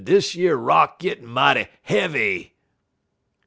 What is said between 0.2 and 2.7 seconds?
yer rock gittin' mighty heavy!'